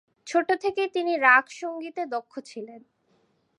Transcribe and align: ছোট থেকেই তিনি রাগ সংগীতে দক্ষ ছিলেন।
ছোট 0.27 0.47
থেকেই 0.61 0.89
তিনি 0.89 1.13
রাগ 1.17 1.45
সংগীতে 1.51 2.03
দক্ষ 2.05 2.33
ছিলেন। 2.45 2.81